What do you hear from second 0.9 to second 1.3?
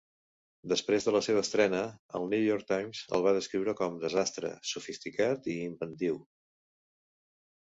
de la